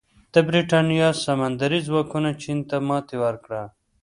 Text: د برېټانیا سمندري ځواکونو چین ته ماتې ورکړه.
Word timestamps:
د 0.33 0.35
برېټانیا 0.47 1.09
سمندري 1.25 1.79
ځواکونو 1.87 2.29
چین 2.41 2.59
ته 2.69 2.75
ماتې 2.87 3.15
ورکړه. 3.25 3.63